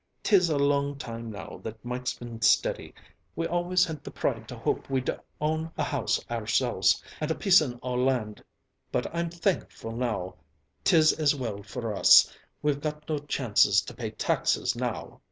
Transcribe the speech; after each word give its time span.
'Tis 0.23 0.49
a 0.49 0.57
long 0.57 0.97
time 0.97 1.31
now 1.31 1.59
that 1.63 1.85
Mike's 1.85 2.15
been 2.17 2.41
steady. 2.41 2.91
We 3.35 3.45
always 3.45 3.85
had 3.85 4.03
the 4.03 4.09
pride 4.09 4.47
to 4.47 4.55
hope 4.57 4.89
we'd 4.89 5.11
own 5.39 5.69
a 5.77 5.83
house 5.83 6.19
ourselves, 6.31 7.03
and 7.19 7.29
a 7.29 7.35
pieceen 7.35 7.77
o' 7.83 7.93
land, 7.93 8.43
but 8.91 9.05
I'm 9.15 9.29
thankful 9.29 9.91
now 9.91 10.37
'tis 10.83 11.13
as 11.13 11.35
well 11.35 11.61
for 11.61 11.93
us; 11.93 12.35
we've 12.63 12.83
no 12.83 13.19
chances 13.27 13.79
to 13.83 13.93
pay 13.93 14.09
taxes 14.09 14.75
now." 14.75 15.19